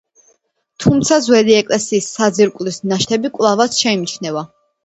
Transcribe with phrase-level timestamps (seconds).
[0.85, 4.45] თუმცა, ძველი ეკლესიის საძირკვლის ნაშთები კვლავაც შეიმჩნევა.